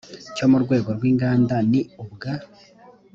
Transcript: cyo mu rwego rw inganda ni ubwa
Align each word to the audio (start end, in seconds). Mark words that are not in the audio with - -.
cyo 0.35 0.45
mu 0.51 0.57
rwego 0.63 0.89
rw 0.97 1.03
inganda 1.11 1.55
ni 1.71 1.81
ubwa 2.03 2.31